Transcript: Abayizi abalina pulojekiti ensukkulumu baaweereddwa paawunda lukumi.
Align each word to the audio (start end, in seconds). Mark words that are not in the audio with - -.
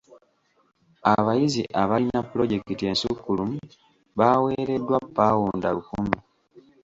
Abayizi 1.13 1.63
abalina 1.81 2.19
pulojekiti 2.29 2.83
ensukkulumu 2.91 3.57
baaweereddwa 4.17 4.97
paawunda 5.15 5.67
lukumi. 5.75 6.17